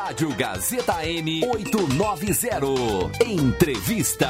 [0.00, 3.24] Rádio Gazeta M 890.
[3.26, 4.28] Entrevista.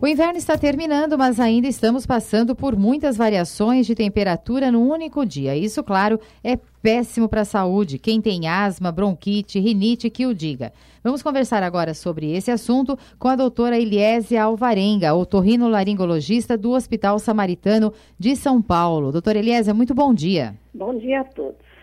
[0.00, 5.26] O inverno está terminando, mas ainda estamos passando por muitas variações de temperatura no único
[5.26, 5.54] dia.
[5.54, 7.98] Isso, claro, é péssimo para a saúde.
[7.98, 10.72] Quem tem asma, bronquite, rinite, que o diga.
[11.02, 17.92] Vamos conversar agora sobre esse assunto com a doutora Eliésia Alvarenga, otorrinolaringologista do Hospital Samaritano
[18.18, 19.12] de São Paulo.
[19.12, 20.54] Doutora Eliésia, muito bom dia.
[20.72, 21.73] Bom dia a todos.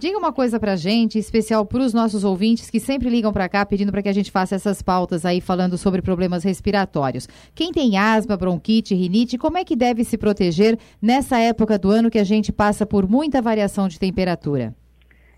[0.00, 3.66] Diga uma coisa pra gente, especial para os nossos ouvintes que sempre ligam para cá
[3.66, 7.28] pedindo para que a gente faça essas pautas aí falando sobre problemas respiratórios.
[7.54, 12.08] Quem tem asma, bronquite, rinite, como é que deve se proteger nessa época do ano
[12.08, 14.74] que a gente passa por muita variação de temperatura?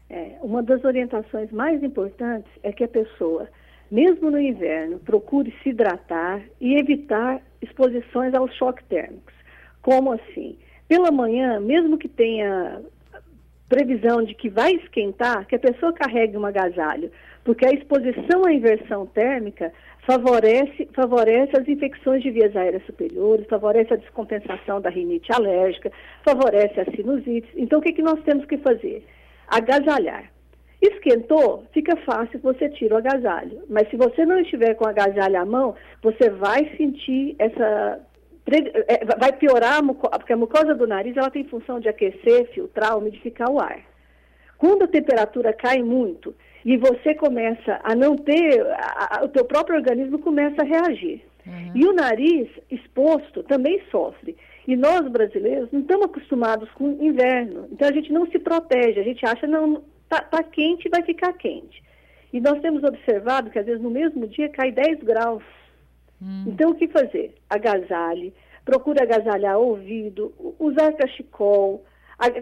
[0.09, 3.49] É, uma das orientações mais importantes é que a pessoa,
[3.91, 9.35] mesmo no inverno, procure se hidratar e evitar exposições aos choques térmicos.
[9.83, 10.57] Como assim?
[10.87, 12.81] Pela manhã, mesmo que tenha
[13.73, 17.11] previsão de que vai esquentar, que a pessoa carregue um agasalho,
[17.43, 19.73] porque a exposição à inversão térmica
[20.07, 25.91] favorece, favorece as infecções de vias aéreas superiores, favorece a descompensação da rinite alérgica,
[26.23, 27.49] favorece a sinusite.
[27.57, 29.07] Então, o que, que nós temos que fazer?
[29.49, 30.31] Agasalhar.
[30.83, 33.63] Esquentou, fica fácil, você tira o agasalho.
[33.71, 38.12] Mas se você não estiver com o agasalho à mão, você vai sentir essa é,
[39.19, 43.61] vai piorar, porque a mucosa do nariz ela tem função de aquecer, filtrar, umidificar o
[43.61, 43.81] ar.
[44.59, 49.45] Quando a temperatura cai muito e você começa a não ter, a, a, o teu
[49.45, 51.23] próprio organismo começa a reagir.
[51.47, 51.73] Uhum.
[51.75, 54.37] E o nariz exposto também sofre.
[54.67, 59.03] E nós brasileiros não estamos acostumados com inverno, então a gente não se protege, a
[59.03, 61.83] gente acha não tá, tá quente, vai ficar quente.
[62.33, 65.43] E nós temos observado que às vezes no mesmo dia cai 10 graus
[66.23, 66.45] Hum.
[66.47, 67.35] Então, o que fazer?
[67.51, 68.33] Agasalhe,
[68.65, 71.85] procure agasalhar o ouvido, usar cachecol,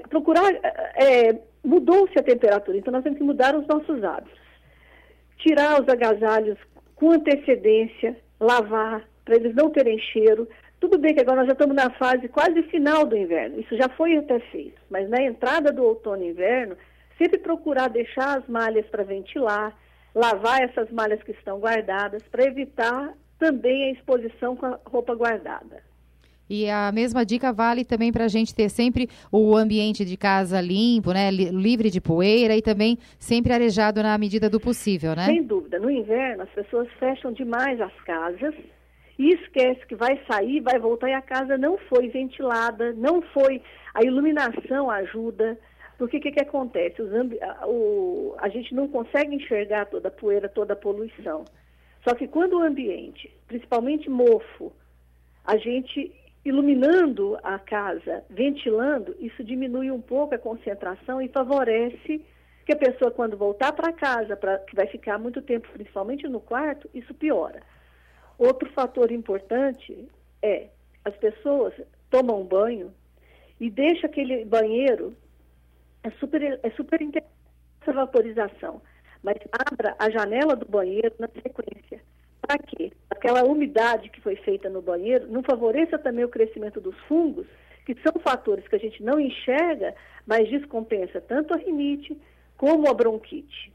[0.09, 0.53] procurar.
[0.95, 4.39] É, Mudou-se a temperatura, então nós temos que mudar os nossos hábitos.
[5.36, 6.58] Tirar os agasalhos
[6.95, 10.48] com antecedência, lavar, para eles não terem cheiro.
[10.80, 13.90] Tudo bem que agora nós já estamos na fase quase final do inverno, isso já
[13.90, 16.77] foi até feito, mas na entrada do outono e inverno,
[17.19, 19.77] sempre procurar deixar as malhas para ventilar,
[20.14, 25.83] lavar essas malhas que estão guardadas, para evitar também a exposição com a roupa guardada.
[26.48, 30.61] E a mesma dica vale também para a gente ter sempre o ambiente de casa
[30.61, 31.30] limpo, né?
[31.30, 35.27] Livre de poeira e também sempre arejado na medida do possível, né?
[35.27, 35.78] Sem dúvida.
[35.78, 38.52] No inverno, as pessoas fecham demais as casas
[39.17, 43.62] e esquece que vai sair, vai voltar e a casa não foi ventilada, não foi.
[43.95, 45.57] A iluminação ajuda.
[45.96, 47.01] Porque o que, que acontece?
[47.42, 51.45] A, o, a gente não consegue enxergar toda a poeira, toda a poluição.
[52.02, 54.72] Só que quando o ambiente, principalmente mofo,
[55.44, 62.24] a gente iluminando a casa, ventilando, isso diminui um pouco a concentração e favorece
[62.64, 66.40] que a pessoa, quando voltar para casa, pra, que vai ficar muito tempo, principalmente no
[66.40, 67.62] quarto, isso piora.
[68.39, 70.08] Outro fator importante
[70.42, 70.68] é
[71.05, 71.74] as pessoas
[72.08, 72.92] tomam banho
[73.58, 75.14] e deixam aquele banheiro,
[76.02, 77.40] é super, é super interessante
[77.83, 78.80] essa vaporização
[79.23, 82.01] mas abra a janela do banheiro na sequência.
[82.41, 82.92] Para quê?
[83.11, 87.47] Aquela umidade que foi feita no banheiro não favoreça também o crescimento dos fungos,
[87.85, 89.95] que são fatores que a gente não enxerga,
[90.27, 92.17] mas descompensa tanto a rinite
[92.57, 93.73] como a bronquite.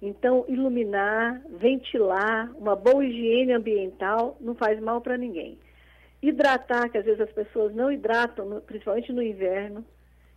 [0.00, 5.56] Então, iluminar, ventilar, uma boa higiene ambiental não faz mal para ninguém.
[6.20, 9.84] Hidratar, que às vezes as pessoas não hidratam, principalmente no inverno,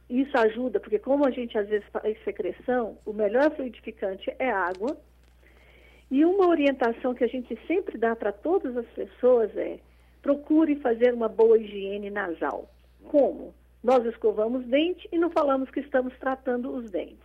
[0.10, 4.98] isso ajuda, porque como a gente às vezes faz secreção, o melhor fluidificante é água.
[6.12, 9.80] E uma orientação que a gente sempre dá para todas as pessoas é
[10.22, 12.70] procure fazer uma boa higiene nasal.
[13.06, 13.54] Como?
[13.84, 17.20] Nós escovamos dente e não falamos que estamos tratando os dentes.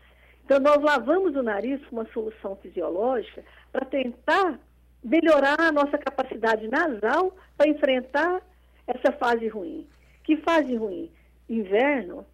[0.45, 4.59] Então, nós lavamos o nariz com uma solução fisiológica para tentar
[5.03, 8.43] melhorar a nossa capacidade nasal para enfrentar
[8.87, 9.87] essa fase ruim.
[10.25, 11.11] Que fase ruim?
[11.49, 12.27] Inverno,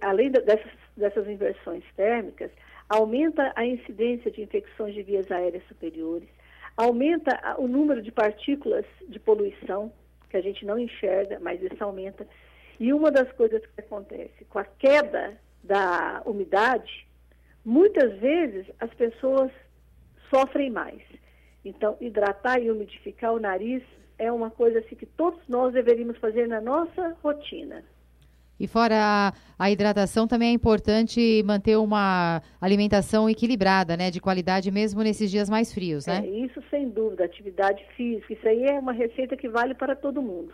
[0.00, 2.50] além dessas, dessas inversões térmicas,
[2.88, 6.28] aumenta a incidência de infecções de vias aéreas superiores,
[6.76, 9.92] aumenta o número de partículas de poluição,
[10.28, 12.26] que a gente não enxerga, mas isso aumenta.
[12.78, 17.06] E uma das coisas que acontece com a queda da umidade,
[17.64, 19.50] muitas vezes as pessoas
[20.30, 21.02] sofrem mais.
[21.64, 23.82] Então, hidratar e umidificar o nariz
[24.18, 27.84] é uma coisa assim que todos nós deveríamos fazer na nossa rotina.
[28.60, 34.10] E fora a, hidratação, também é importante manter uma alimentação equilibrada, né?
[34.10, 36.22] De qualidade mesmo nesses dias mais frios, né?
[36.22, 40.20] É, isso sem dúvida, atividade física, isso aí é uma receita que vale para todo
[40.20, 40.52] mundo.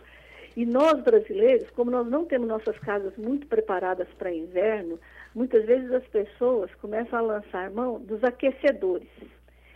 [0.55, 4.97] E nós brasileiros, como nós não temos nossas casas muito preparadas para inverno,
[5.35, 9.09] muitas vezes as pessoas começam a lançar mão dos aquecedores.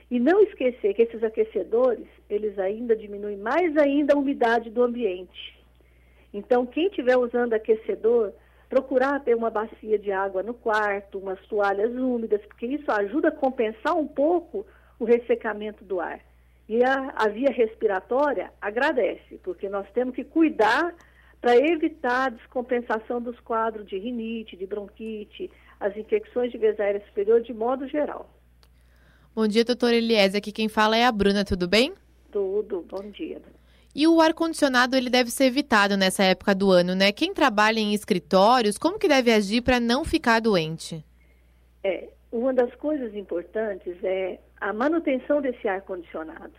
[0.10, 5.61] E não esquecer que esses aquecedores, eles ainda diminuem mais ainda a umidade do ambiente.
[6.34, 8.32] Então, quem estiver usando aquecedor,
[8.70, 13.36] procurar ter uma bacia de água no quarto, umas toalhas úmidas, porque isso ajuda a
[13.36, 14.66] compensar um pouco
[14.98, 16.22] o ressecamento do ar.
[16.70, 20.96] E a, a via respiratória agradece, porque nós temos que cuidar
[21.42, 27.04] para evitar a descompensação dos quadros de rinite, de bronquite, as infecções de vez aérea
[27.08, 28.30] superior de modo geral.
[29.36, 30.38] Bom dia, doutora Eliese.
[30.38, 31.94] Aqui quem fala é a Bruna, tudo bem?
[32.32, 33.42] Tudo, bom dia.
[33.94, 37.12] E o ar-condicionado ele deve ser evitado nessa época do ano, né?
[37.12, 41.04] Quem trabalha em escritórios, como que deve agir para não ficar doente?
[41.84, 46.54] É, uma das coisas importantes é a manutenção desse ar-condicionado.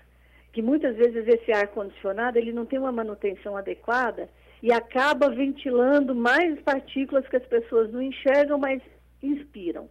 [0.53, 4.29] Que muitas vezes esse ar-condicionado ele não tem uma manutenção adequada
[4.63, 8.83] e acaba ventilando mais partículas que as pessoas não enxergam, mas
[9.23, 9.89] inspiram.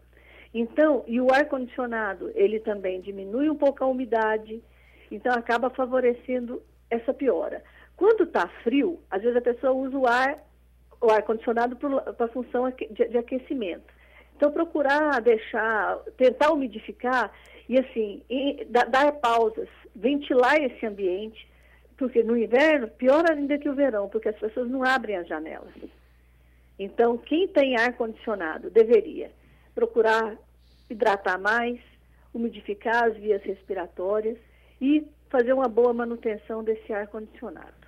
[0.53, 4.61] Então, e o ar-condicionado, ele também diminui um pouco a umidade,
[5.09, 6.61] então acaba favorecendo
[6.91, 7.63] essa piora.
[7.95, 10.37] Quando está frio, às vezes a pessoa usa o ar,
[11.01, 13.91] o ar-condicionado para função de, de aquecimento.
[14.35, 17.31] Então, procurar deixar, tentar umidificar
[17.69, 21.47] e, assim, e, dar pausas, ventilar esse ambiente,
[21.95, 25.73] porque no inverno, pior ainda que o verão, porque as pessoas não abrem as janelas.
[26.77, 29.31] Então, quem tem ar-condicionado deveria
[29.75, 30.35] procurar
[30.89, 31.79] hidratar mais,
[32.33, 34.37] umidificar as vias respiratórias
[34.81, 37.81] e fazer uma boa manutenção desse ar condicionado.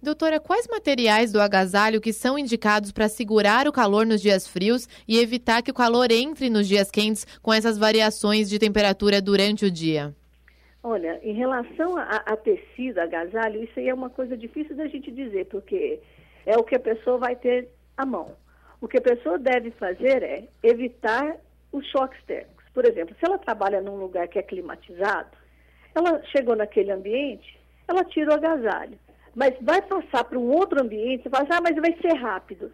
[0.00, 4.86] Doutora, quais materiais do agasalho que são indicados para segurar o calor nos dias frios
[5.08, 9.64] e evitar que o calor entre nos dias quentes com essas variações de temperatura durante
[9.64, 10.14] o dia?
[10.84, 15.10] Olha, em relação a, a tecido, agasalho, isso aí é uma coisa difícil da gente
[15.10, 15.98] dizer, porque
[16.46, 18.36] é o que a pessoa vai ter à mão.
[18.80, 21.36] O que a pessoa deve fazer é evitar
[21.72, 22.64] os choques térmicos.
[22.72, 25.36] Por exemplo, se ela trabalha num lugar que é climatizado,
[25.98, 28.98] ela chegou naquele ambiente, ela tira o agasalho.
[29.34, 32.72] Mas vai passar para um outro ambiente, você fala assim, ah, mas vai ser rápido.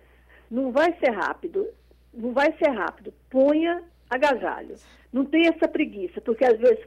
[0.50, 1.66] Não vai ser rápido.
[2.12, 3.12] Não vai ser rápido.
[3.28, 4.76] Ponha agasalho.
[5.12, 6.86] Não tenha essa preguiça, porque às vezes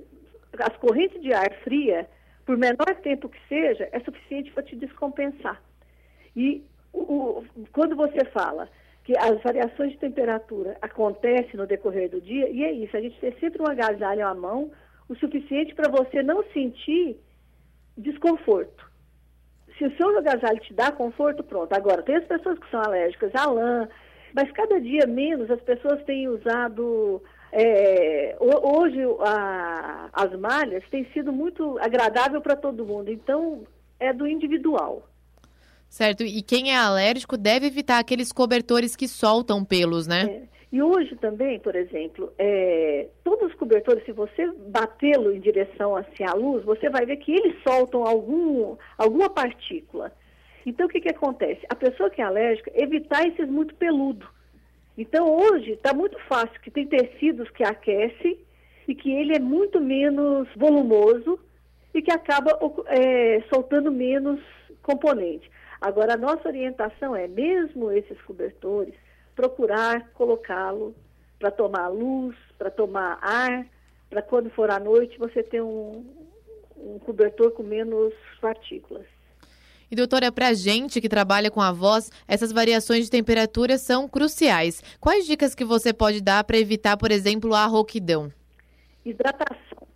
[0.60, 2.07] as correntes de ar fria,
[2.45, 5.62] por menor tempo que seja, é suficiente para te descompensar.
[6.36, 6.63] E
[6.94, 8.69] o, o, quando você fala
[9.04, 13.19] que as variações de temperatura acontecem no decorrer do dia, e é isso, a gente
[13.19, 14.72] tem sempre um agasalho à mão,
[15.09, 17.18] o suficiente para você não sentir
[17.98, 18.86] desconforto.
[19.77, 21.71] Se o seu agasalho te dá conforto, pronto.
[21.74, 23.88] Agora, tem as pessoas que são alérgicas à lã,
[24.33, 27.21] mas cada dia menos as pessoas têm usado.
[27.51, 33.65] É, hoje a, as malhas têm sido muito agradável para todo mundo, então
[34.00, 35.07] é do individual.
[35.89, 40.24] Certo, e quem é alérgico deve evitar aqueles cobertores que soltam pelos, né?
[40.25, 40.56] É.
[40.71, 46.23] E hoje também, por exemplo, é, todos os cobertores, se você batê-lo em direção assim,
[46.23, 50.11] à luz, você vai ver que eles soltam algum, alguma partícula.
[50.65, 51.65] Então, o que, que acontece?
[51.69, 54.27] A pessoa que é alérgica, evitar esses muito peludo.
[54.97, 58.37] Então, hoje, está muito fácil, que tem tecidos que aquecem
[58.85, 61.39] e que ele é muito menos volumoso
[61.93, 62.51] e que acaba
[62.87, 64.41] é, soltando menos
[64.81, 65.49] componente.
[65.79, 68.93] Agora, a nossa orientação é, mesmo esses cobertores,
[69.38, 70.95] procurar colocá-lo
[71.38, 73.67] para tomar luz, para tomar ar,
[74.10, 76.03] para quando for à noite você ter um,
[76.75, 79.06] um cobertor com menos partículas.
[79.89, 84.10] E doutora, para a gente que trabalha com a voz, essas variações de temperatura são
[84.10, 84.84] cruciais.
[85.00, 88.34] Quais dicas que você pode dar para evitar, por exemplo, a rouquidão?
[89.06, 89.88] Hidratação.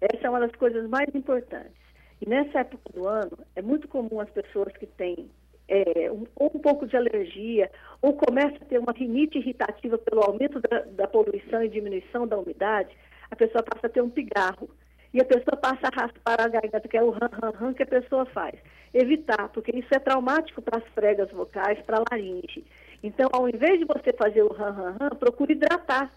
[0.00, 1.76] Essa é uma das coisas mais importantes.
[2.20, 5.30] E nessa época do ano, é muito comum as pessoas que têm
[5.68, 7.70] é, um, ou um pouco de alergia,
[8.00, 12.38] ou começa a ter uma rinite irritativa pelo aumento da, da poluição e diminuição da
[12.38, 12.96] umidade,
[13.30, 14.68] a pessoa passa a ter um pigarro.
[15.12, 17.82] E a pessoa passa a raspar a garganta, que é o ran, ran, ran que
[17.82, 18.54] a pessoa faz.
[18.92, 22.64] Evitar, porque isso é traumático para as pregas vocais, para a laringe.
[23.02, 26.12] Então, ao invés de você fazer o ran, ran, ran, procure hidratar.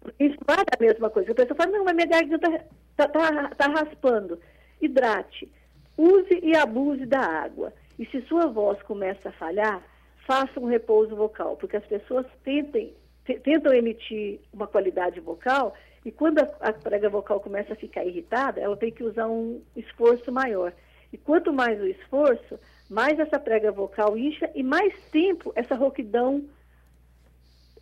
[0.00, 1.32] Porque isso vai dar a mesma coisa.
[1.32, 4.38] A pessoa fala, não, mas minha garganta está tá, tá, tá raspando
[4.80, 5.50] hidrate.
[5.96, 7.72] Use e abuse da água.
[7.98, 9.82] E se sua voz começa a falhar,
[10.26, 12.94] faça um repouso vocal, porque as pessoas tentem,
[13.42, 15.74] tentam emitir uma qualidade vocal
[16.04, 19.60] e quando a, a prega vocal começa a ficar irritada, ela tem que usar um
[19.76, 20.72] esforço maior.
[21.12, 26.44] E quanto mais o esforço, mais essa prega vocal incha e mais tempo essa rouquidão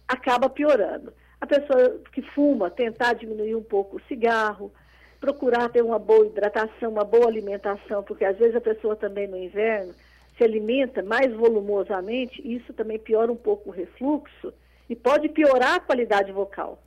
[0.09, 1.13] acaba piorando.
[1.41, 4.73] A pessoa que fuma, tentar diminuir um pouco o cigarro,
[5.21, 9.37] procurar ter uma boa hidratação, uma boa alimentação, porque às vezes a pessoa também no
[9.37, 9.93] inverno
[10.37, 14.53] se alimenta mais volumosamente, isso também piora um pouco o refluxo
[14.89, 16.83] e pode piorar a qualidade vocal.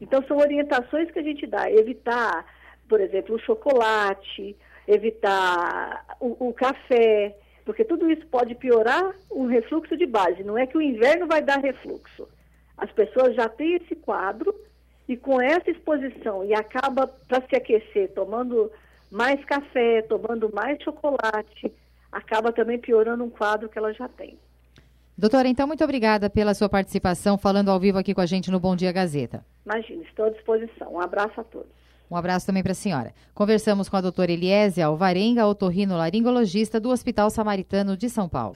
[0.00, 1.70] Então, são orientações que a gente dá.
[1.70, 2.44] Evitar,
[2.88, 9.96] por exemplo, o chocolate, evitar o, o café, porque tudo isso pode piorar o refluxo
[9.96, 10.42] de base.
[10.42, 12.28] Não é que o inverno vai dar refluxo.
[12.76, 14.54] As pessoas já têm esse quadro
[15.08, 18.70] e com essa exposição e acaba para se aquecer tomando
[19.10, 21.72] mais café, tomando mais chocolate,
[22.10, 24.38] acaba também piorando um quadro que ela já tem.
[25.16, 28.60] Doutora, então, muito obrigada pela sua participação, falando ao vivo aqui com a gente no
[28.60, 29.44] Bom Dia Gazeta.
[29.66, 30.94] Imagina, estou à disposição.
[30.94, 31.78] Um abraço a todos.
[32.10, 33.12] Um abraço também para a senhora.
[33.34, 38.46] Conversamos com a doutora Eliésia Alvarenga, otorrino laringologista do Hospital Samaritano de São Paulo.